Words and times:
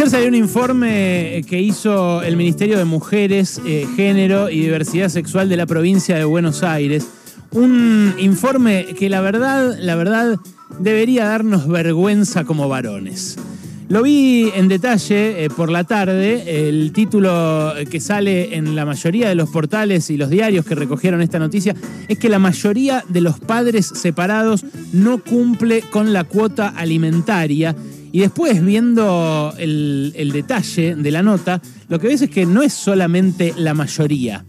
Ayer 0.00 0.10
salió 0.10 0.28
un 0.28 0.34
informe 0.34 1.44
que 1.46 1.60
hizo 1.60 2.22
el 2.22 2.38
Ministerio 2.38 2.78
de 2.78 2.86
Mujeres, 2.86 3.60
eh, 3.66 3.86
Género 3.96 4.48
y 4.48 4.60
Diversidad 4.60 5.10
Sexual 5.10 5.50
de 5.50 5.58
la 5.58 5.66
provincia 5.66 6.16
de 6.16 6.24
Buenos 6.24 6.62
Aires. 6.62 7.06
Un 7.50 8.14
informe 8.18 8.86
que 8.98 9.10
la 9.10 9.20
verdad, 9.20 9.76
la 9.78 9.96
verdad, 9.96 10.38
debería 10.78 11.26
darnos 11.26 11.68
vergüenza 11.68 12.44
como 12.44 12.66
varones. 12.66 13.36
Lo 13.90 14.02
vi 14.02 14.50
en 14.54 14.68
detalle 14.68 15.44
eh, 15.44 15.50
por 15.50 15.70
la 15.70 15.84
tarde. 15.84 16.68
El 16.68 16.92
título 16.92 17.74
que 17.90 18.00
sale 18.00 18.56
en 18.56 18.74
la 18.74 18.86
mayoría 18.86 19.28
de 19.28 19.34
los 19.34 19.50
portales 19.50 20.08
y 20.08 20.16
los 20.16 20.30
diarios 20.30 20.64
que 20.64 20.76
recogieron 20.76 21.20
esta 21.20 21.38
noticia 21.38 21.74
es 22.08 22.16
que 22.18 22.30
la 22.30 22.38
mayoría 22.38 23.04
de 23.06 23.20
los 23.20 23.38
padres 23.38 23.92
separados 23.94 24.64
no 24.94 25.18
cumple 25.18 25.82
con 25.82 26.14
la 26.14 26.24
cuota 26.24 26.68
alimentaria 26.68 27.76
y 28.12 28.20
después, 28.20 28.64
viendo 28.64 29.54
el, 29.58 30.30
detalle 30.32 30.96
de 30.96 31.10
la 31.10 31.22
nota, 31.22 31.60
lo 31.88 31.98
que 31.98 32.08
ves 32.08 32.22
es 32.22 32.30
que 32.30 32.46
no 32.46 32.62
es 32.62 32.72
solamente 32.72 33.54
la 33.56 33.74
mayoría. 33.74 34.44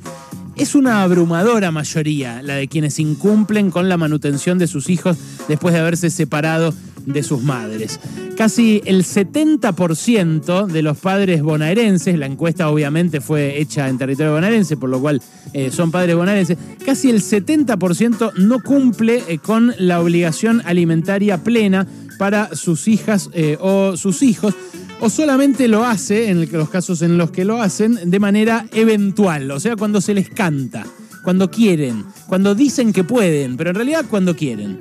Es 0.56 0.76
una 0.76 1.04
abrumadora 1.04 1.72
mayoría 1.72 2.42
la 2.42 2.56
de 2.56 2.68
quienes 2.68 3.00
incumplen 3.00 3.72
con 3.72 3.88
la 3.88 3.98
manutención 3.98 4.58
de 4.58 4.68
sus 4.68 4.90
hijos 4.90 5.18
después 5.48 5.74
de 5.74 5.80
haberse 5.80 6.10
separado 6.10 6.74
de 7.06 7.24
sus 7.24 7.42
madres. 7.42 8.00
Casi 8.38 8.82
el 8.86 9.04
70% 9.04 10.68
de 10.68 10.82
los 10.82 10.98
padres 10.98 11.42
bonaerenses, 11.42 12.18
la 12.18 12.26
encuesta 12.26 12.70
obviamente 12.70 13.22
fue 13.22 13.60
hecha 13.60 13.88
en 13.88 13.98
territorio 13.98 14.34
bonaerense, 14.34 14.78
por 14.78 14.90
lo 14.90 15.00
cual 15.00 15.22
eh, 15.54 15.72
son 15.72 15.92
padres 15.92 16.16
bonaerenses, 16.16 16.58
casi 16.86 17.10
el 17.10 17.22
70% 17.22 18.34
no 18.38 18.62
cumple 18.62 19.24
eh, 19.28 19.38
con 19.38 19.74
la 19.78 20.00
obligación 20.00 20.62
alimentaria 20.66 21.44
plena 21.44 21.88
para 22.22 22.56
sus 22.56 22.88
hijas 22.88 23.32
eh, 23.34 23.58
o 23.60 23.98
sus 23.98 24.22
hijos, 24.22 24.54
o 25.00 25.10
solamente 25.10 25.68
lo 25.68 25.84
hace, 25.84 26.30
en 26.30 26.48
los 26.52 26.70
casos 26.70 27.02
en 27.02 27.18
los 27.18 27.32
que 27.32 27.46
lo 27.46 27.60
hacen, 27.60 28.12
de 28.12 28.20
manera 28.20 28.68
eventual, 28.74 29.50
o 29.50 29.60
sea, 29.60 29.76
cuando 29.76 30.02
se 30.02 30.14
les 30.14 30.30
canta, 30.30 30.86
cuando 31.24 31.50
quieren, 31.50 32.06
cuando 32.28 32.54
dicen 32.54 32.94
que 32.94 33.04
pueden, 33.04 33.58
pero 33.58 33.72
en 33.72 33.76
realidad 33.76 34.06
cuando 34.08 34.36
quieren. 34.36 34.78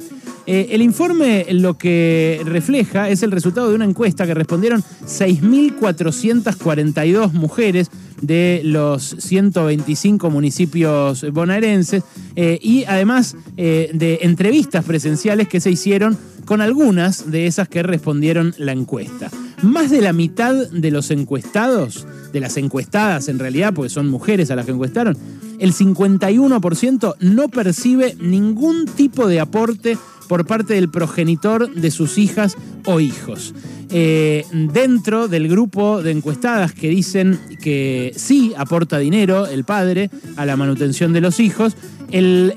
Eh, 0.47 0.69
el 0.73 0.81
informe 0.83 1.47
lo 1.51 1.79
que 1.79 2.43
refleja 2.45 3.09
es 3.09 3.23
el 3.23 3.31
resultado 3.31 3.71
de 3.71 3.77
una 3.77 3.87
encuesta 3.87 4.27
que 4.27 4.35
respondieron 4.35 4.85
6.442 5.07 7.33
mujeres 7.33 7.91
de 8.21 8.61
los 8.65 9.17
125 9.19 10.29
municipios 10.29 11.25
bonaerenses 11.33 12.03
eh, 12.37 12.59
y 12.61 12.85
además 12.85 13.35
de 13.57 14.19
entrevistas 14.21 14.85
presenciales 14.85 15.49
que 15.49 15.61
se 15.61 15.71
hicieron 15.71 16.19
con 16.51 16.63
algunas 16.63 17.31
de 17.31 17.47
esas 17.47 17.69
que 17.69 17.81
respondieron 17.85 18.55
la 18.59 18.73
encuesta. 18.73 19.31
Más 19.63 19.89
de 19.89 20.01
la 20.01 20.13
mitad 20.13 20.53
de 20.53 20.91
los 20.91 21.13
encuestados, 21.13 22.09
de 22.33 22.41
las 22.41 22.57
encuestadas 22.57 23.29
en 23.29 23.39
realidad, 23.39 23.73
porque 23.73 23.89
son 23.89 24.09
mujeres 24.09 24.51
a 24.51 24.57
las 24.57 24.67
que 24.67 24.73
encuestaron, 24.73 25.17
el 25.61 25.73
51% 25.73 27.15
no 27.21 27.49
percibe 27.51 28.17
ningún 28.21 28.87
tipo 28.87 29.29
de 29.29 29.39
aporte 29.39 29.97
por 30.29 30.45
parte 30.45 30.75
del 30.75 30.91
progenitor 30.91 31.73
de 31.73 31.93
sus 31.93 32.19
hijas 32.19 32.57
o 32.85 32.99
hijos. 32.99 33.55
Eh, 33.93 34.45
dentro 34.53 35.29
del 35.29 35.49
grupo 35.49 36.03
de 36.03 36.11
encuestadas 36.11 36.73
que 36.73 36.89
dicen 36.89 37.39
que 37.63 38.13
sí 38.17 38.55
aporta 38.57 38.99
dinero 38.99 39.47
el 39.47 39.63
padre 39.63 40.11
a 40.37 40.47
la 40.47 40.57
manutención 40.57 41.13
de 41.13 41.21
los 41.21 41.39
hijos, 41.39 41.77
el 42.13 42.55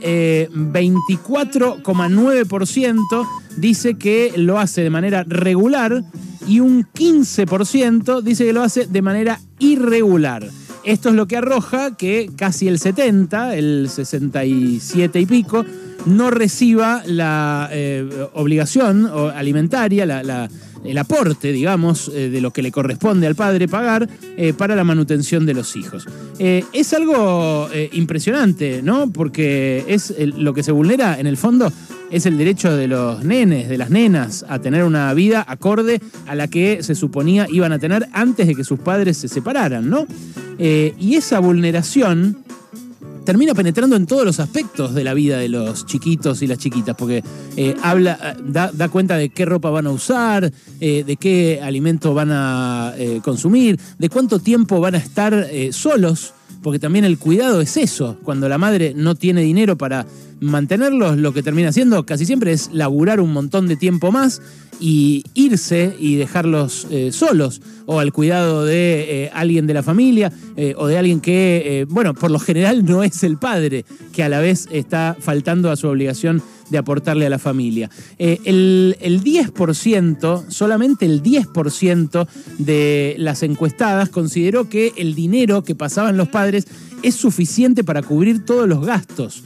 24,9% 0.52 2.98
eh, 3.02 3.06
dice 3.58 3.96
que 3.96 4.34
lo 4.36 4.60
hace 4.60 4.84
de 4.84 4.90
manera 4.90 5.24
regular 5.28 6.04
y 6.48 6.60
un 6.60 6.86
15% 6.86 8.22
dice 8.22 8.46
que 8.46 8.54
lo 8.54 8.64
hace 8.64 8.86
de 8.86 9.02
manera 9.02 9.40
irregular. 9.60 10.48
Esto 10.84 11.10
es 11.10 11.16
lo 11.16 11.28
que 11.28 11.38
arroja 11.38 11.96
que 11.96 12.30
casi 12.36 12.68
el 12.68 12.78
70, 12.78 13.56
el 13.56 13.88
67 13.90 15.20
y 15.20 15.26
pico, 15.26 15.66
no 16.06 16.30
reciba 16.30 17.02
la 17.06 17.70
eh, 17.72 18.06
obligación 18.34 19.10
alimentaria, 19.34 20.06
el 20.84 20.98
aporte, 20.98 21.52
digamos, 21.52 22.10
eh, 22.14 22.30
de 22.30 22.42
lo 22.42 22.52
que 22.52 22.62
le 22.62 22.72
corresponde 22.72 23.28
al 23.28 23.36
padre 23.36 23.68
pagar 23.68 24.10
eh, 24.38 24.54
para 24.54 24.76
la 24.76 24.84
manutención 24.84 25.46
de 25.46 25.54
los 25.54 25.76
hijos. 25.76 26.08
es 26.40 26.94
algo 26.94 27.70
impresionante, 27.92 28.82
¿no? 28.82 29.12
Porque 29.12 29.86
es 29.88 30.14
lo 30.18 30.54
que 30.54 30.64
se 30.64 30.72
vulnera 30.72 31.20
en 31.20 31.28
el 31.28 31.38
fondo 31.38 31.72
es 32.14 32.28
el 32.28 32.38
derecho 32.38 32.78
de 32.78 32.88
los 32.88 33.24
nenes, 33.24 33.68
de 33.68 33.78
las 33.80 33.90
nenas, 33.90 34.46
a 34.48 34.60
tener 34.60 34.84
una 34.84 35.12
vida 35.16 35.44
acorde 35.48 36.00
a 36.28 36.36
la 36.36 36.48
que 36.48 36.84
se 36.84 36.94
suponía 36.94 37.48
iban 37.50 37.72
a 37.72 37.80
tener 37.80 38.08
antes 38.14 38.46
de 38.46 38.54
que 38.54 38.64
sus 38.64 38.80
padres 38.80 39.18
se 39.18 39.28
separaran, 39.28 39.90
¿no? 39.90 40.06
Eh, 40.60 40.94
y 41.00 41.16
esa 41.16 41.40
vulneración 41.40 42.43
termina 43.26 43.54
penetrando 43.54 43.96
en 43.96 44.06
todos 44.06 44.26
los 44.26 44.40
aspectos 44.40 44.94
de 44.94 45.04
la 45.04 45.14
vida 45.14 45.38
de 45.38 45.50
los 45.50 45.86
chiquitos 45.86 46.42
y 46.42 46.48
las 46.48 46.58
chiquitas, 46.58 46.96
porque 46.96 47.24
eh, 47.58 47.76
habla, 47.82 48.38
da, 48.44 48.90
cuenta 48.90 49.18
de 49.18 49.30
qué 49.30 49.46
ropa 49.46 49.70
van 49.70 49.88
a 49.88 49.92
usar, 49.92 50.52
eh, 50.80 51.04
de 51.06 51.16
qué 51.18 51.60
alimento 51.62 52.14
van 52.14 52.30
a 52.32 52.94
consumir, 53.24 53.80
de 53.98 54.10
cuánto 54.10 54.40
tiempo 54.40 54.80
van 54.80 54.96
a 54.96 54.98
estar 54.98 55.48
solos, 55.72 56.34
porque 56.62 56.80
también 56.80 57.06
el 57.06 57.18
cuidado 57.18 57.62
es 57.62 57.78
eso, 57.78 58.18
cuando 58.24 58.48
la 58.48 58.58
madre 58.58 58.94
no 58.96 59.16
tiene 59.16 59.42
dinero 59.42 59.78
para 59.78 60.06
mantenerlos, 60.40 61.18
lo 61.18 61.34
que 61.34 61.44
termina 61.44 61.70
haciendo 61.70 62.06
casi 62.06 62.26
siempre 62.26 62.52
es 62.52 62.70
laburar 62.74 63.20
un 63.20 63.34
montón 63.34 63.68
de 63.68 63.76
tiempo 63.76 64.12
más 64.12 64.42
y 64.80 65.24
irse 65.34 65.96
y 66.00 66.16
dejarlos 66.16 66.88
eh, 66.90 67.12
solos 67.12 67.62
o 67.86 68.00
al 68.00 68.14
cuidado 68.14 68.66
de 68.66 69.26
eh, 69.26 69.32
alguien 69.34 69.68
de 69.68 69.74
la 69.74 69.84
familia 69.84 70.32
eh, 70.56 70.74
o 70.78 70.88
de 70.88 70.98
alguien 70.98 71.20
que, 71.20 71.86
bueno, 71.90 72.14
por 72.14 72.32
lo 72.32 72.40
general 72.40 72.86
no 72.86 73.04
es 73.04 73.24
el 73.24 73.38
padre, 73.38 73.86
que 74.14 74.24
a 74.24 74.30
la 74.30 74.40
vez 74.40 74.68
está 74.72 75.18
faltando 75.20 75.72
a 75.72 75.76
su 75.76 75.88
obligación 75.88 76.42
de 76.70 76.78
aportarle 76.78 77.26
a 77.26 77.30
la 77.30 77.40
familia. 77.40 77.90
el, 78.18 78.98
el 79.00 79.24
10%, 79.24 80.46
solamente 80.50 81.06
el 81.06 81.22
10% 81.22 82.28
de 82.58 83.16
las 83.20 83.44
encuestadas 83.44 84.10
consideró 84.10 84.70
que 84.70 84.94
el 84.98 85.14
dinero 85.14 85.64
que 85.64 85.76
pasaban 85.76 86.18
los 86.18 86.30
padres 86.30 86.66
es 87.04 87.16
suficiente 87.16 87.84
para 87.84 88.02
cubrir 88.02 88.46
todos 88.46 88.68
los 88.68 88.86
gastos. 88.86 89.44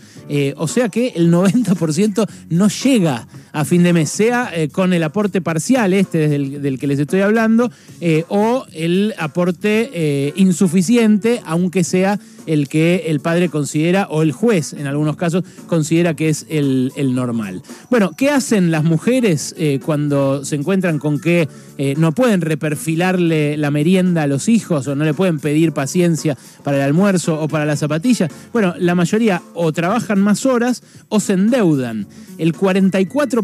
O 0.57 0.67
sea 0.67 0.89
que 0.89 1.13
el 1.15 1.31
90% 1.31 2.27
no 2.49 2.67
llega 2.67 3.27
a 3.57 3.65
fin 3.65 3.81
de 3.81 3.91
mes, 3.91 4.11
sea 4.11 4.51
eh, 4.53 4.69
con 4.69 4.93
el 4.93 5.01
aporte 5.01 5.41
parcial, 5.41 5.91
este 5.91 6.27
del, 6.27 6.77
que 6.77 6.85
les 6.85 6.99
estoy 6.99 7.21
hablando, 7.21 7.71
eh, 8.01 8.23
o 8.29 8.67
el 8.71 9.15
aporte 9.17 10.31
insuficiente, 10.35 11.41
aunque 11.43 11.83
sea 11.83 12.19
el 12.45 12.69
que 12.69 13.05
el 13.07 13.19
padre 13.19 13.49
considera, 13.49 14.07
o 14.11 14.21
el 14.21 14.31
juez 14.31 14.73
en 14.73 14.85
algunos 14.85 15.15
casos, 15.15 15.43
considera 15.65 16.13
que 16.13 16.29
es 16.29 16.45
el, 16.49 16.91
normal. 17.15 17.63
Bueno, 17.89 18.11
¿qué 18.15 18.29
hacen 18.29 18.69
las 18.69 18.83
mujeres 18.83 19.55
cuando 19.83 20.45
se 20.45 20.55
encuentran 20.55 20.99
con 20.99 21.19
que 21.19 21.49
no 21.97 22.13
pueden 22.13 22.41
reperfilarle 22.41 23.57
la 23.57 23.71
merienda 23.71 24.23
a 24.23 24.27
los 24.27 24.47
hijos 24.47 24.87
o 24.87 24.95
no 24.95 25.03
le 25.03 25.13
pueden 25.13 25.39
pedir 25.39 25.73
paciencia 25.73 26.37
para 26.63 26.77
el 26.77 26.83
almuerzo 26.83 27.41
o 27.41 27.47
para 27.47 27.65
la 27.65 27.75
zapatilla? 27.75 28.29
Bueno, 28.53 28.75
la 28.77 28.95
mayoría 28.95 29.41
o 29.53 29.73
trabajan 29.73 30.21
más 30.21 30.45
horas 30.45 30.83
o 31.09 31.19
se 31.19 31.33
endeudan. 31.33 32.07
El 32.37 32.53
44% 32.53 33.43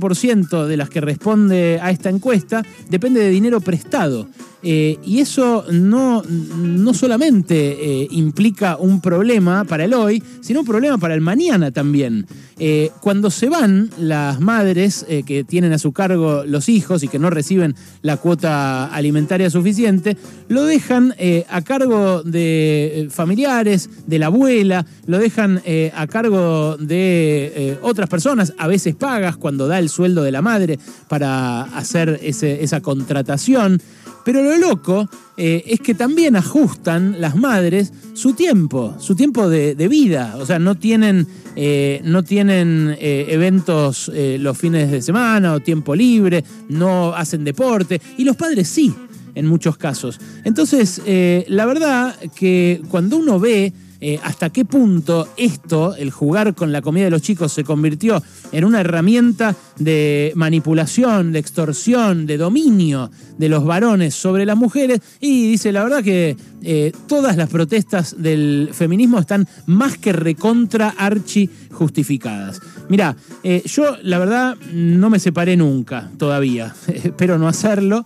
de 0.67 0.77
las 0.77 0.89
que 0.89 1.01
responde 1.01 1.79
a 1.81 1.91
esta 1.91 2.09
encuesta 2.09 2.63
depende 2.89 3.21
de 3.21 3.29
dinero 3.29 3.61
prestado. 3.61 4.27
Eh, 4.65 4.97
y 5.03 5.19
eso 5.19 5.65
no, 5.71 6.23
no 6.23 6.93
solamente 6.93 8.03
eh, 8.03 8.07
implica 8.11 8.77
un 8.77 9.01
problema 9.01 9.65
para 9.65 9.83
el 9.83 9.93
hoy, 9.93 10.23
sino 10.39 10.61
un 10.61 10.65
problema 10.65 10.97
para 10.97 11.13
el 11.13 11.19
mañana 11.19 11.71
también. 11.71 12.25
Eh, 12.57 12.89
cuando 13.01 13.29
se 13.29 13.49
van 13.49 13.89
las 13.99 14.39
madres 14.39 15.05
que 15.25 15.43
tienen 15.43 15.73
a 15.73 15.77
su 15.77 15.91
cargo 15.91 16.43
los 16.45 16.69
hijos 16.69 17.03
y 17.03 17.09
que 17.09 17.19
no 17.19 17.29
reciben 17.29 17.75
la 18.01 18.17
cuota 18.17 18.85
alimentaria 18.85 19.49
suficiente, 19.49 20.15
lo 20.47 20.63
dejan 20.63 21.13
a 21.49 21.61
cargo 21.61 22.23
de 22.23 23.09
familiares, 23.11 23.89
de 24.07 24.19
la 24.19 24.27
abuela, 24.27 24.85
lo 25.07 25.17
dejan 25.17 25.61
a 25.93 26.07
cargo 26.07 26.77
de 26.77 27.77
otras 27.81 28.07
personas, 28.07 28.53
a 28.57 28.67
veces 28.67 28.95
pagas 28.95 29.35
cuando 29.35 29.67
da 29.67 29.79
el 29.79 29.82
sueldo 29.89 30.23
de 30.23 30.31
la 30.31 30.41
madre 30.41 30.79
para 31.07 31.63
hacer 31.63 32.19
esa 32.21 32.81
contratación. 32.81 33.81
Pero 34.23 34.41
lo 34.41 34.57
loco 34.57 35.09
eh, 35.35 35.63
es 35.67 35.81
que 35.81 35.95
también 35.95 36.35
ajustan 36.35 37.19
las 37.19 37.35
madres 37.35 37.91
su 38.13 38.33
tiempo, 38.33 38.95
su 38.99 39.15
tiempo 39.15 39.49
de, 39.49 39.75
vida. 39.87 40.35
O 40.39 40.45
sea, 40.45 40.59
no 40.59 40.75
tienen, 40.75 41.27
eh, 41.55 42.01
no 42.05 42.23
tienen 42.23 42.95
eh, 42.99 43.25
eventos 43.29 44.11
los 44.39 44.57
fines 44.57 44.91
de 44.91 45.01
semana 45.01 45.53
o 45.53 45.59
tiempo 45.59 45.95
libre, 45.95 46.43
no 46.69 47.13
hacen 47.13 47.43
deporte. 47.43 47.99
Y 48.17 48.23
los 48.23 48.37
padres 48.37 48.69
sí, 48.69 48.93
en 49.35 49.45
muchos 49.45 49.77
casos. 49.77 50.19
Entonces, 50.45 51.01
la 51.47 51.65
verdad 51.65 52.15
que 52.35 52.81
cuando 52.89 53.17
uno 53.17 53.39
ve 53.39 53.73
eh, 54.05 54.19
hasta 54.21 54.49
qué 54.49 54.65
punto 54.65 55.29
esto, 55.37 55.95
el 55.95 56.11
jugar 56.11 56.55
con 56.55 56.73
la 56.73 56.81
comida 56.81 57.05
de 57.05 57.09
los 57.09 57.21
chicos, 57.21 57.53
se 57.53 57.63
convirtió 57.63 58.21
en 58.51 58.65
una 58.65 58.81
herramienta 58.81 59.55
de 59.79 60.33
manipulación, 60.35 61.31
de 61.31 61.39
extorsión, 61.39 62.25
de 62.25 62.35
dominio 62.35 63.09
de 63.37 63.47
los 63.47 63.63
varones 63.63 64.13
sobre 64.13 64.45
las 64.45 64.57
mujeres. 64.57 64.99
Y 65.21 65.47
dice, 65.51 65.71
la 65.71 65.83
verdad 65.83 66.03
que 66.03 66.35
eh, 66.63 66.91
todas 67.07 67.37
las 67.37 67.47
protestas 67.47 68.21
del 68.21 68.71
feminismo 68.73 69.19
están 69.19 69.47
más 69.67 69.97
que 69.97 70.11
recontra 70.11 70.93
archi 70.97 71.49
justificadas. 71.71 72.59
Mirá, 72.89 73.15
eh, 73.41 73.63
yo 73.65 73.95
la 74.03 74.19
verdad 74.19 74.57
no 74.73 75.09
me 75.09 75.19
separé 75.19 75.55
nunca 75.55 76.11
todavía, 76.17 76.75
espero 76.87 77.37
no 77.39 77.47
hacerlo. 77.47 78.03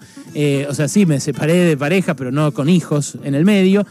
o 0.69 0.73
sea, 0.75 0.87
sí, 0.87 1.07
me 1.07 1.19
separé 1.19 1.55
de 1.55 1.75
pareja, 1.75 2.15
pero 2.15 2.31
no 2.31 2.53
con 2.53 2.69
hijos 2.69 3.17
en 3.23 3.33
el 3.33 3.45
medio. 3.45 3.83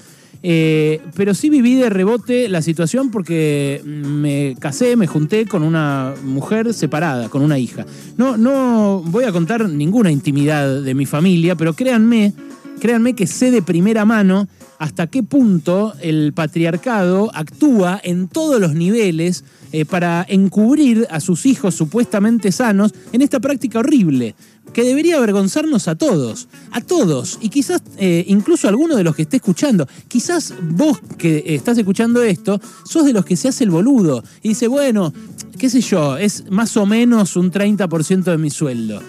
Eh, 0.43 1.00
pero 1.15 1.35
sí 1.35 1.50
viví 1.50 1.75
de 1.75 1.91
rebote 1.91 2.49
la 2.49 2.62
situación 2.62 3.11
porque 3.11 3.83
me 3.85 4.56
casé, 4.59 4.97
me 4.97 5.06
junté 5.06 5.47
con 5.47 5.62
una 5.62 6.15
mujer 6.25 6.73
separada, 6.75 7.29
con 7.29 7.43
una 7.43 7.59
hija. 7.59 7.87
No, 8.17 8.37
no 8.37 9.03
voy 9.05 9.25
a 9.25 9.33
contar 9.33 9.69
ninguna 9.69 10.11
intimidad 10.11 10.83
de 10.83 10.94
mi 10.94 11.06
familia, 11.06 11.56
pero 11.56 11.75
créanme, 11.75 12.33
créanme 12.81 13.15
que 13.15 13.27
sé 13.27 13.50
de 13.50 13.62
primera 13.62 14.05
mano 14.05 14.49
hasta 14.79 15.06
qué 15.06 15.23
punto 15.23 15.94
el 16.00 16.33
patriarcado 16.33 17.31
actúa 17.35 18.00
en 18.03 18.29
todos 18.29 18.61
los 18.61 18.75
niveles 18.75 19.44
eh, 19.73 19.85
para 19.85 20.25
encubrir 20.29 21.06
a 21.11 21.21
sus 21.21 21.47
hijos 21.47 21.75
supuestamente 21.75 22.53
sanos 22.53 22.93
en 23.12 23.23
esta 23.23 23.41
práctica 23.41 23.79
horrible 23.79 24.35
que 24.76 24.84
debería 24.84 25.17
avergonzarnos 25.17 25.88
a 25.88 25.94
todos, 25.94 26.49
a 26.70 26.82
todos, 26.82 27.38
y 27.40 27.49
quizás 27.49 27.81
eh, 27.96 28.26
incluso 28.28 28.67
a 28.67 28.70
alguno 28.70 28.94
de 28.94 29.05
los 29.05 29.17
que 29.17 29.23
esté 29.23 29.38
escuchando. 29.38 29.88
Quizás 30.06 30.52
vos 30.61 31.00
que 31.17 31.43
estás 31.46 31.78
escuchando 31.78 32.23
esto, 32.23 32.61
sos 32.84 33.06
de 33.06 33.14
los 33.14 33.25
que 33.25 33.37
se 33.37 33.49
hace 33.49 33.64
el 33.64 33.70
boludo 33.70 34.23
y 34.43 34.50
dice, 34.50 34.69
bueno, 34.69 35.14
qué 35.58 35.70
sé 35.70 35.81
yo, 35.81 36.19
es 36.19 36.50
más 36.50 36.76
o 36.76 36.84
menos 36.84 37.37
un 37.37 37.50
30% 37.50 38.25
de 38.25 38.37
mi 38.37 38.50
sueldo. 38.50 39.00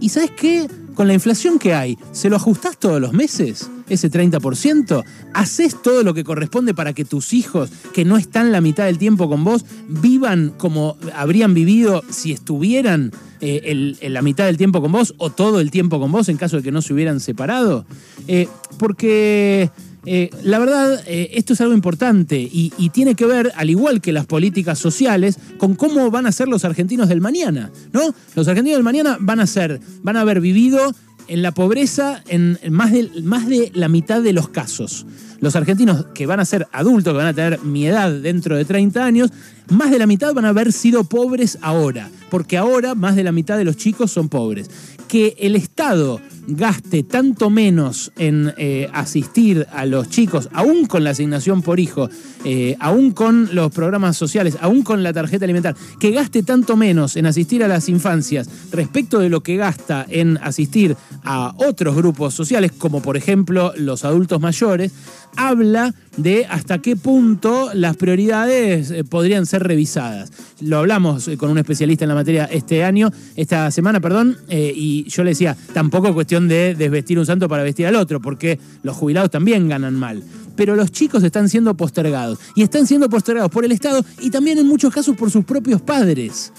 ¿Y 0.00 0.08
sabes 0.08 0.32
qué? 0.32 0.68
Con 0.96 1.06
la 1.06 1.14
inflación 1.14 1.60
que 1.60 1.74
hay, 1.74 1.96
¿se 2.10 2.28
lo 2.28 2.34
ajustás 2.34 2.76
todos 2.76 3.00
los 3.00 3.12
meses? 3.12 3.70
Ese 3.88 4.10
30%. 4.10 5.04
¿Haces 5.32 5.80
todo 5.80 6.02
lo 6.02 6.14
que 6.14 6.24
corresponde 6.24 6.74
para 6.74 6.92
que 6.92 7.04
tus 7.04 7.34
hijos, 7.34 7.70
que 7.92 8.04
no 8.04 8.16
están 8.16 8.50
la 8.50 8.60
mitad 8.60 8.86
del 8.86 8.98
tiempo 8.98 9.28
con 9.28 9.44
vos, 9.44 9.64
vivan 9.86 10.52
como 10.56 10.96
habrían 11.14 11.54
vivido 11.54 12.02
si 12.10 12.32
estuvieran 12.32 13.12
eh, 13.44 14.08
la 14.08 14.22
mitad 14.22 14.46
del 14.46 14.56
tiempo 14.56 14.80
con 14.80 14.90
vos 14.92 15.14
o 15.18 15.30
todo 15.30 15.60
el 15.60 15.70
tiempo 15.70 16.00
con 16.00 16.10
vos 16.10 16.28
en 16.28 16.36
caso 16.36 16.56
de 16.56 16.62
que 16.62 16.72
no 16.72 16.80
se 16.80 16.94
hubieran 16.94 17.20
separado? 17.20 17.84
Eh, 18.26 18.48
porque 18.78 19.70
eh, 20.06 20.30
la 20.42 20.58
verdad, 20.58 21.02
esto 21.06 21.52
es 21.52 21.60
algo 21.60 21.74
importante 21.74 22.36
y, 22.38 22.70
tiene 22.94 23.14
que 23.14 23.26
ver, 23.26 23.52
al 23.56 23.70
igual 23.70 24.00
que 24.00 24.12
las 24.12 24.26
políticas 24.26 24.78
sociales, 24.78 25.38
con 25.58 25.74
cómo 25.74 26.10
van 26.10 26.26
a 26.26 26.32
ser 26.32 26.48
los 26.48 26.64
argentinos 26.64 27.08
del 27.08 27.20
mañana, 27.20 27.70
¿no? 27.92 28.14
Los 28.34 28.48
argentinos 28.48 28.78
del 28.78 28.84
mañana 28.84 29.18
van 29.20 29.40
a 29.40 29.46
ser, 29.46 29.80
van 30.02 30.16
a 30.16 30.22
haber 30.22 30.40
vivido 30.40 30.94
en 31.28 31.42
la 31.42 31.52
pobreza 31.52 32.22
en 32.28 32.58
más 32.70 32.92
de, 32.92 33.10
más 33.22 33.48
de 33.48 33.70
la 33.74 33.88
mitad 33.88 34.22
de 34.22 34.32
los 34.32 34.48
casos. 34.48 35.06
Los 35.40 35.56
argentinos 35.56 36.06
que 36.14 36.26
van 36.26 36.40
a 36.40 36.44
ser 36.44 36.66
adultos, 36.72 37.12
que 37.12 37.18
van 37.18 37.26
a 37.26 37.34
tener 37.34 37.60
mi 37.60 37.86
edad 37.86 38.10
dentro 38.10 38.56
de 38.56 38.64
30 38.64 39.04
años, 39.04 39.30
más 39.68 39.90
de 39.90 39.98
la 39.98 40.06
mitad 40.06 40.32
van 40.34 40.44
a 40.44 40.50
haber 40.50 40.72
sido 40.72 41.04
pobres 41.04 41.58
ahora, 41.60 42.10
porque 42.30 42.56
ahora 42.56 42.94
más 42.94 43.16
de 43.16 43.24
la 43.24 43.32
mitad 43.32 43.58
de 43.58 43.64
los 43.64 43.76
chicos 43.76 44.10
son 44.10 44.28
pobres. 44.28 44.70
Que 45.08 45.36
el 45.38 45.56
Estado 45.56 46.20
gaste 46.46 47.02
tanto 47.02 47.50
menos 47.50 48.12
en 48.16 48.52
eh, 48.56 48.88
asistir 48.92 49.66
a 49.72 49.86
los 49.86 50.08
chicos, 50.08 50.48
aún 50.52 50.86
con 50.86 51.04
la 51.04 51.10
asignación 51.10 51.62
por 51.62 51.80
hijo, 51.80 52.08
eh, 52.44 52.76
aún 52.80 53.12
con 53.12 53.54
los 53.54 53.72
programas 53.72 54.16
sociales, 54.16 54.56
aún 54.60 54.82
con 54.82 55.02
la 55.02 55.12
tarjeta 55.12 55.44
alimentar, 55.44 55.76
que 55.98 56.10
gaste 56.10 56.42
tanto 56.42 56.76
menos 56.76 57.16
en 57.16 57.26
asistir 57.26 57.64
a 57.64 57.68
las 57.68 57.88
infancias 57.88 58.48
respecto 58.70 59.18
de 59.18 59.28
lo 59.28 59.42
que 59.42 59.56
gasta 59.56 60.06
en 60.08 60.38
asistir 60.38 60.96
a 61.24 61.54
otros 61.56 61.96
grupos 61.96 62.34
sociales, 62.34 62.72
como 62.72 63.02
por 63.02 63.16
ejemplo 63.16 63.72
los 63.76 64.04
adultos 64.04 64.40
mayores, 64.40 64.92
habla 65.36 65.94
de 66.16 66.46
hasta 66.46 66.78
qué 66.78 66.96
punto 66.96 67.70
las 67.74 67.96
prioridades 67.96 68.90
eh, 68.90 69.04
podrían 69.04 69.46
ser 69.46 69.62
revisadas. 69.62 70.32
Lo 70.60 70.78
hablamos 70.78 71.30
con 71.38 71.50
un 71.50 71.58
especialista 71.58 72.04
en 72.04 72.10
la 72.10 72.14
materia 72.14 72.44
este 72.44 72.84
año, 72.84 73.10
esta 73.36 73.70
semana, 73.70 74.00
perdón, 74.00 74.38
y 74.48 75.04
yo 75.08 75.24
le 75.24 75.30
decía, 75.30 75.56
tampoco 75.72 76.14
cuestión 76.14 76.48
de 76.48 76.74
desvestir 76.74 77.18
un 77.18 77.26
santo 77.26 77.48
para 77.48 77.62
vestir 77.62 77.86
al 77.86 77.96
otro, 77.96 78.20
porque 78.20 78.58
los 78.82 78.96
jubilados 78.96 79.30
también 79.30 79.68
ganan 79.68 79.94
mal. 79.94 80.22
Pero 80.56 80.76
los 80.76 80.92
chicos 80.92 81.22
están 81.24 81.48
siendo 81.48 81.74
postergados. 81.76 82.38
Y 82.54 82.62
están 82.62 82.86
siendo 82.86 83.08
postergados 83.08 83.50
por 83.50 83.64
el 83.64 83.72
Estado 83.72 84.04
y 84.20 84.30
también 84.30 84.58
en 84.58 84.66
muchos 84.66 84.92
casos 84.92 85.16
por 85.16 85.30
sus 85.30 85.44
propios 85.44 85.82
padres. 85.82 86.52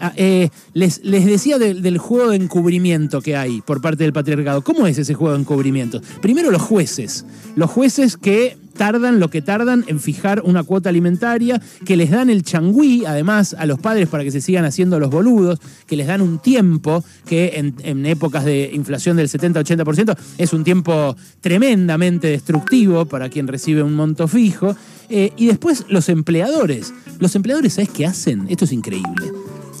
Ah, 0.00 0.12
eh, 0.16 0.50
les, 0.74 1.02
decía 1.02 1.58
del 1.58 1.98
juego 1.98 2.30
de 2.30 2.36
encubrimiento 2.36 3.20
que 3.20 3.36
hay 3.36 3.60
por 3.60 3.80
parte 3.80 4.04
del 4.04 4.12
patriarcado. 4.12 4.62
¿Cómo 4.62 4.86
es 4.86 4.98
ese 4.98 5.14
juego 5.14 5.34
de 5.34 5.40
encubrimiento? 5.40 6.00
Primero 6.20 6.50
los 6.50 6.62
jueces. 6.62 7.24
Los 7.56 7.70
jueces 7.70 8.16
que 8.16 8.56
tardan 8.78 9.18
lo 9.18 9.28
que 9.28 9.42
tardan 9.42 9.84
en 9.88 10.00
fijar 10.00 10.40
una 10.44 10.62
cuota 10.62 10.88
alimentaria, 10.88 11.60
que 11.84 11.96
les 11.96 12.10
dan 12.10 12.30
el 12.30 12.44
changüí, 12.44 13.04
además, 13.04 13.54
a 13.58 13.66
los 13.66 13.80
padres 13.80 14.08
para 14.08 14.24
que 14.24 14.30
se 14.30 14.40
sigan 14.40 14.64
haciendo 14.64 14.98
los 15.00 15.10
boludos, 15.10 15.58
que 15.86 15.96
les 15.96 16.06
dan 16.06 16.22
un 16.22 16.38
tiempo 16.38 17.04
que 17.26 17.72
en, 17.82 18.06
épocas 18.06 18.44
de 18.44 18.70
inflación 18.72 19.16
del 19.16 19.28
70-80% 19.28 20.16
es 20.38 20.52
un 20.52 20.64
tiempo 20.64 21.16
tremendamente 21.40 22.28
destructivo 22.28 23.04
para 23.04 23.28
quien 23.28 23.48
recibe 23.48 23.82
un 23.82 23.94
monto 23.94 24.28
fijo. 24.28 24.74
Eh, 25.10 25.32
y 25.36 25.46
después 25.46 25.86
los 25.88 26.08
empleadores. 26.08 26.94
Los 27.18 27.34
empleadores, 27.34 27.74
¿sabes 27.74 27.90
qué 27.90 28.06
hacen? 28.06 28.46
Esto 28.48 28.64
es 28.64 28.72
increíble 28.72 29.32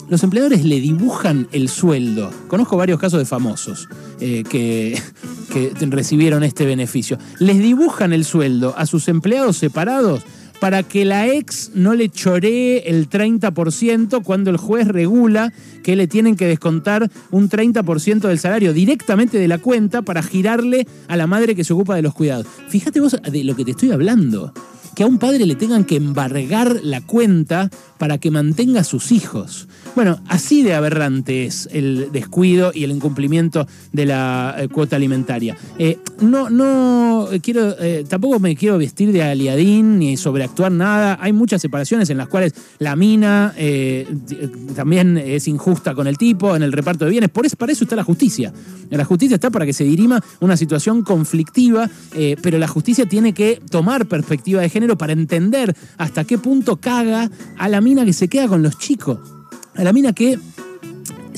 los 0.08 0.22
empleadores 0.22 0.64
le 0.64 0.80
dibujan 0.80 1.48
el 1.52 1.68
sueldo. 1.68 2.30
Conozco 2.48 2.76
varios 2.76 2.98
casos 2.98 3.18
de 3.18 3.26
famosos 3.26 3.88
eh, 4.20 4.44
que, 4.48 5.00
que 5.52 5.72
recibieron 5.86 6.42
este 6.44 6.64
beneficio. 6.64 7.18
Les 7.38 7.58
dibujan 7.58 8.12
el 8.12 8.24
sueldo 8.24 8.74
a 8.76 8.86
sus 8.86 9.08
empleados 9.08 9.56
separados 9.56 10.22
para 10.60 10.82
que 10.82 11.04
la 11.04 11.28
ex 11.28 11.70
no 11.74 11.94
le 11.94 12.08
choree 12.08 12.84
el 12.86 13.08
30% 13.08 14.22
cuando 14.22 14.50
el 14.50 14.56
juez 14.56 14.88
regula 14.88 15.52
que 15.82 15.96
le 15.96 16.06
tienen 16.06 16.36
que 16.36 16.46
descontar 16.46 17.10
un 17.30 17.48
30% 17.48 18.20
del 18.20 18.38
salario 18.38 18.72
directamente 18.72 19.38
de 19.38 19.48
la 19.48 19.58
cuenta 19.58 20.02
para 20.02 20.22
girarle 20.22 20.86
a 21.06 21.16
la 21.16 21.26
madre 21.26 21.54
que 21.54 21.64
se 21.64 21.72
ocupa 21.72 21.94
de 21.94 22.02
los 22.02 22.14
cuidados. 22.14 22.46
Fíjate 22.68 23.00
vos 23.00 23.16
de 23.22 23.44
lo 23.44 23.54
que 23.54 23.64
te 23.64 23.72
estoy 23.72 23.92
hablando 23.92 24.52
que 24.94 25.02
a 25.02 25.06
un 25.06 25.18
padre 25.18 25.46
le 25.46 25.54
tengan 25.54 25.84
que 25.84 25.96
embargar 25.96 26.80
la 26.82 27.00
cuenta 27.00 27.70
para 27.98 28.18
que 28.18 28.30
mantenga 28.30 28.80
a 28.80 28.84
sus 28.84 29.12
hijos. 29.12 29.68
Bueno, 29.94 30.20
así 30.28 30.62
de 30.62 30.74
aberrante 30.74 31.44
es 31.44 31.68
el 31.72 32.10
descuido 32.12 32.70
y 32.72 32.84
el 32.84 32.92
incumplimiento 32.92 33.66
de 33.92 34.06
la 34.06 34.54
eh, 34.56 34.68
cuota 34.68 34.96
alimentaria. 34.96 35.56
Eh, 35.78 35.98
no, 36.20 36.48
no 36.50 37.28
quiero, 37.42 37.74
eh, 37.80 38.04
tampoco 38.08 38.38
me 38.38 38.54
quiero 38.54 38.78
vestir 38.78 39.12
de 39.12 39.24
aliadín 39.24 39.98
ni 39.98 40.16
sobreactuar 40.16 40.70
nada. 40.70 41.18
Hay 41.20 41.32
muchas 41.32 41.60
separaciones 41.60 42.10
en 42.10 42.18
las 42.18 42.28
cuales 42.28 42.54
la 42.78 42.94
mina 42.94 43.54
también 44.76 45.18
es 45.18 45.48
injusta 45.48 45.94
con 45.94 46.06
el 46.06 46.16
tipo 46.16 46.54
en 46.54 46.62
el 46.62 46.72
reparto 46.72 47.04
de 47.04 47.10
bienes. 47.10 47.30
Por 47.30 47.46
eso, 47.46 47.56
para 47.56 47.72
eso 47.72 47.84
está 47.84 47.96
la 47.96 48.04
justicia. 48.04 48.52
La 48.90 49.04
justicia 49.04 49.34
está 49.34 49.50
para 49.50 49.66
que 49.66 49.72
se 49.72 49.84
dirima 49.84 50.22
una 50.40 50.56
situación 50.56 51.02
conflictiva, 51.02 51.90
pero 52.42 52.58
la 52.58 52.68
justicia 52.68 53.06
tiene 53.06 53.32
que 53.32 53.60
tomar 53.70 54.06
perspectiva 54.06 54.60
de 54.60 54.68
género 54.70 54.77
para 54.96 55.12
entender 55.12 55.74
hasta 55.96 56.24
qué 56.24 56.38
punto 56.38 56.76
caga 56.76 57.30
a 57.56 57.68
la 57.68 57.80
mina 57.80 58.04
que 58.04 58.12
se 58.12 58.28
queda 58.28 58.48
con 58.48 58.62
los 58.62 58.78
chicos. 58.78 59.18
A 59.74 59.82
la 59.82 59.92
mina 59.92 60.12
que 60.12 60.38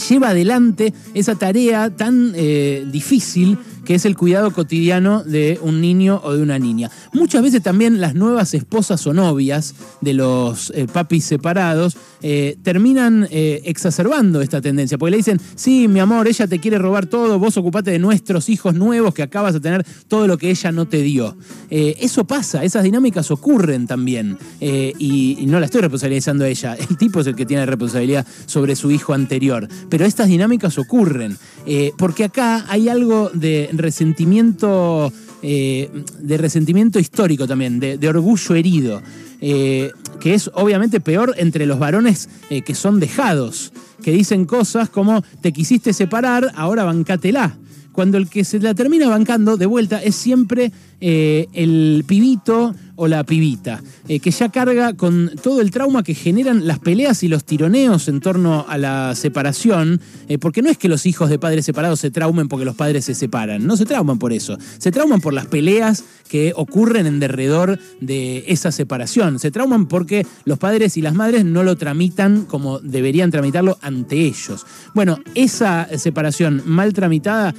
lleva 0.09 0.31
adelante 0.31 0.93
esa 1.15 1.35
tarea 1.37 1.95
tan 1.95 2.33
eh, 2.35 2.87
difícil 2.91 3.59
que 3.91 3.97
es 3.97 4.05
el 4.05 4.17
cuidado 4.17 4.53
cotidiano 4.53 5.25
de 5.25 5.59
un 5.63 5.81
niño 5.81 6.21
o 6.23 6.33
de 6.33 6.41
una 6.41 6.61
niña. 6.61 6.93
Muchas 7.13 7.43
veces 7.43 7.61
también 7.61 8.01
las 8.01 8.15
nuevas 8.15 8.55
esposas 8.55 9.05
o 9.09 9.13
novias 9.13 9.75
de 10.01 10.15
los 10.15 10.73
eh, 10.77 10.87
papis 10.87 11.25
separados 11.25 11.97
eh, 12.23 12.57
terminan 12.63 13.27
eh, 13.33 13.63
exacerbando 13.65 14.43
esta 14.43 14.61
tendencia, 14.61 14.97
porque 14.97 15.11
le 15.11 15.17
dicen, 15.17 15.41
sí, 15.57 15.89
mi 15.89 15.99
amor, 15.99 16.29
ella 16.29 16.47
te 16.47 16.61
quiere 16.61 16.79
robar 16.79 17.07
todo, 17.07 17.41
vos 17.41 17.57
ocupate 17.57 17.91
de 17.91 17.99
nuestros 17.99 18.49
hijos 18.49 18.77
nuevos 18.77 19.13
que 19.13 19.25
acabas 19.25 19.55
de 19.55 19.61
tener 19.61 19.85
todo 20.07 20.29
lo 20.29 20.39
que 20.39 20.51
ella 20.51 20.71
no 20.71 20.87
te 20.87 21.03
dio. 21.03 21.37
eso 21.69 22.25
pasa, 22.25 22.63
esas 22.63 22.85
dinámicas 22.85 23.33
ocurren 23.33 23.89
también, 23.89 24.39
y, 24.61 25.37
y 25.41 25.47
no 25.47 25.59
la 25.59 25.67
estoy 25.67 25.81
responsabilizando 25.81 26.45
a 26.45 26.49
ella, 26.49 26.75
el 26.91 26.97
tipo 26.97 27.21
es 27.21 27.27
el 27.27 27.35
que 27.35 27.47
tiene 27.47 27.67
responsabilidad 27.67 28.25
sobre 28.47 28.77
su 28.77 28.93
hijo 28.93 29.15
anterior, 29.15 29.67
pero 29.89 30.05
estas 30.05 30.29
dinámicas 30.29 30.79
ocurren, 30.79 31.37
porque 31.97 32.25
acá 32.25 32.67
hay 32.69 32.89
algo 32.89 33.31
de 33.35 33.69
resentimiento, 33.81 35.13
eh, 35.43 35.91
de 36.19 36.37
resentimiento 36.37 36.99
histórico 36.99 37.47
también, 37.47 37.81
de, 37.81 38.09
orgullo 38.09 38.55
herido, 38.55 39.03
eh, 39.41 39.93
que 40.21 40.35
es 40.35 40.51
obviamente 40.55 41.01
peor 41.01 41.35
entre 41.37 41.67
los 41.67 41.79
varones 41.79 42.29
eh, 42.51 42.63
que 42.63 42.75
son 42.75 43.01
dejados, 43.01 43.73
que 44.03 44.13
dicen 44.13 44.45
cosas 44.45 44.89
como 44.89 45.23
te 45.41 45.53
quisiste 45.53 45.93
separar, 45.93 46.53
ahora 46.55 46.85
bancátela. 46.85 47.57
Cuando 47.93 48.19
el 48.19 48.29
que 48.29 48.45
se 48.45 48.61
la 48.61 48.75
termina 48.75 49.09
bancando 49.09 49.57
de 49.57 49.67
vuelta 49.67 50.01
es 50.03 50.15
siempre 50.15 50.73
eh, 51.03 51.49
el 51.55 52.05
pibito 52.07 52.75
o 52.97 53.09
la 53.09 53.25
pibita, 53.25 53.83
eh, 54.07 54.21
que 54.21 54.31
ya 54.31 54.51
carga 54.51 54.93
con 54.93 55.31
todo 55.43 55.63
el 55.63 55.71
trauma 55.71 56.03
que 56.03 56.15
generan 56.15 56.67
las 56.67 56.79
peleas 56.79 57.23
y 57.23 57.29
los 57.29 57.45
tironeos 57.45 58.09
en 58.09 58.21
torno 58.21 58.67
a 58.69 58.77
la 58.77 59.15
separación, 59.15 60.03
eh, 60.29 60.37
porque 60.37 60.61
no 60.61 60.69
es 60.69 60.77
que 60.77 60.91
los 60.91 61.07
hijos 61.07 61.31
de 61.31 61.39
padres 61.39 61.65
separados 61.65 62.01
se 62.01 62.11
traumen 62.11 62.49
porque 62.49 62.67
los 62.67 62.77
padres 62.77 63.07
se 63.07 63.15
separan, 63.15 63.67
no 63.67 63.79
se 63.79 63.87
trauman 63.87 64.19
por 64.19 64.35
eso, 64.35 64.59
se 64.77 64.93
trauman 64.93 65.23
por 65.23 65.33
las 65.33 65.47
peleas 65.47 66.05
que 66.29 66.53
ocurren 66.55 67.07
en 67.07 67.21
derredor 67.21 67.79
de 68.03 68.45
esa 68.49 68.71
separación, 68.71 69.39
se 69.39 69.51
trauman 69.51 69.87
porque 69.87 70.27
los 70.45 70.59
padres 70.59 70.99
y 70.99 71.01
las 71.01 71.15
madres 71.15 71.47
no 71.47 71.63
lo 71.63 71.79
tramitan 71.79 72.45
como 72.45 72.81
deberían 72.81 73.31
tramitarlo 73.31 73.79
ante 73.81 74.27
ellos. 74.27 74.67
Bueno, 74.95 75.19
esa 75.35 75.89
separación 75.97 76.63
mal 76.67 76.93
tramitada, 76.93 77.55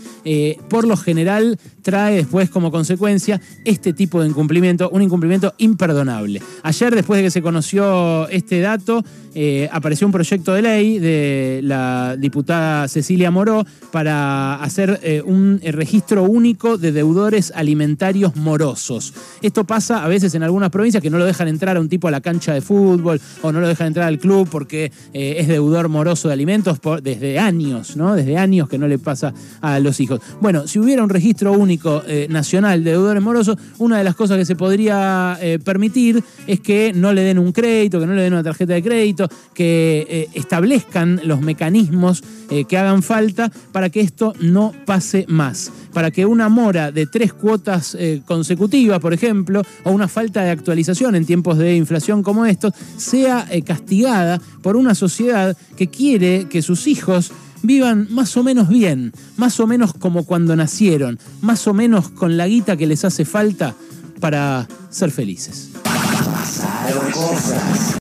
por 0.69 0.87
lo 0.87 0.95
general, 0.95 1.57
trae 1.81 2.17
después 2.17 2.49
como 2.49 2.71
consecuencia 2.71 3.30
este 3.63 3.93
tipo 3.93 4.21
de 4.21 4.27
incumplimiento, 4.27 4.89
un 4.89 5.01
incumplimiento 5.01 5.53
imperdonable. 5.57 6.41
Ayer, 6.63 6.95
después 6.95 7.19
de 7.19 7.23
que 7.23 7.31
se 7.31 7.41
conoció 7.41 8.27
este 8.29 8.59
dato, 8.59 9.03
eh, 9.33 9.69
apareció 9.71 10.07
un 10.07 10.11
proyecto 10.11 10.53
de 10.53 10.61
ley 10.61 10.99
de 10.99 11.61
la 11.63 12.17
diputada 12.19 12.87
Cecilia 12.89 13.31
Moró 13.31 13.65
para 13.91 14.55
hacer 14.55 14.99
eh, 15.03 15.21
un 15.25 15.59
eh, 15.63 15.71
registro 15.71 16.23
único 16.23 16.77
de 16.77 16.91
deudores 16.91 17.53
alimentarios 17.55 18.35
morosos. 18.35 19.13
Esto 19.41 19.63
pasa 19.63 20.03
a 20.03 20.07
veces 20.09 20.35
en 20.35 20.43
algunas 20.43 20.69
provincias 20.69 21.01
que 21.01 21.09
no 21.09 21.17
lo 21.17 21.25
dejan 21.25 21.47
entrar 21.47 21.77
a 21.77 21.79
un 21.79 21.87
tipo 21.87 22.09
a 22.09 22.11
la 22.11 22.19
cancha 22.19 22.53
de 22.53 22.59
fútbol 22.59 23.21
o 23.41 23.51
no 23.53 23.61
lo 23.61 23.69
dejan 23.69 23.87
entrar 23.87 24.07
al 24.07 24.19
club 24.19 24.49
porque 24.51 24.91
es 25.13 25.47
deudor 25.47 25.87
moroso 25.87 26.27
de 26.27 26.33
alimentos 26.33 26.79
desde 27.01 27.39
años, 27.39 27.95
¿no? 27.95 28.15
Desde 28.15 28.37
años 28.37 28.67
que 28.67 28.77
no 28.77 28.87
le 28.87 28.99
pasa 28.99 29.33
a 29.61 29.79
los 29.79 29.99
hijos. 29.99 30.19
Bueno, 30.41 30.67
si 30.67 30.79
hubiera 30.79 31.03
un 31.03 31.09
registro 31.09 31.53
único 31.53 32.03
nacional 32.29 32.83
de 32.83 32.91
deudores 32.91 33.20
morosos, 33.21 33.57
una 33.77 33.97
de 33.97 34.03
las 34.03 34.15
cosas 34.15 34.37
que 34.37 34.45
se 34.45 34.55
podría 34.55 35.37
eh, 35.41 35.59
permitir 35.59 36.23
es 36.47 36.59
que 36.59 36.91
no 36.93 37.13
le 37.13 37.21
den 37.21 37.39
un 37.39 37.51
crédito, 37.51 37.99
que 37.99 38.07
no 38.07 38.13
le 38.13 38.23
den 38.23 38.33
una 38.33 38.43
tarjeta 38.43 38.73
de 38.73 38.83
crédito, 38.83 39.29
que 39.53 40.05
eh, 40.09 40.29
establezcan 40.33 41.21
los 41.23 41.41
mecanismos 41.41 42.23
eh, 42.49 42.65
que 42.65 42.77
hagan 42.77 43.03
falta 43.03 43.51
para 43.71 43.89
que 43.89 44.01
esto 44.01 44.33
no 44.39 44.73
pase 44.85 45.25
más. 45.27 45.71
Para 45.93 46.11
que 46.11 46.25
una 46.25 46.47
mora 46.47 46.91
de 46.91 47.05
tres 47.05 47.33
cuotas 47.33 47.97
consecutivas, 48.25 48.99
por 48.99 49.13
ejemplo, 49.13 49.61
o 49.83 49.91
una 49.91 50.07
falta 50.07 50.41
de 50.41 50.49
actualización 50.49 51.15
en 51.15 51.25
tiempos 51.25 51.57
de 51.57 51.75
inflación 51.75 52.23
como 52.23 52.45
estos, 52.45 52.73
sea 52.95 53.45
castigada 53.65 54.41
por 54.61 54.77
una 54.77 54.95
sociedad 54.95 55.57
que 55.75 55.87
quiere 55.87 56.47
que 56.49 56.61
sus 56.61 56.87
hijos 56.87 57.33
vivan 57.63 58.07
más 58.09 58.35
o 58.37 58.43
menos 58.43 58.69
bien, 58.69 59.13
más 59.37 59.59
o 59.59 59.67
menos 59.67 59.93
como 59.93 60.25
cuando 60.25 60.55
nacieron, 60.55 61.19
más 61.41 61.67
o 61.67 61.73
menos 61.73 62.09
con 62.09 62.37
la 62.37 62.47
guita 62.47 62.77
que 62.77 62.87
les 62.87 63.05
hace 63.05 63.25
falta 63.25 63.75
para 64.19 64.67
ser 64.89 65.11
felices. 65.11 65.69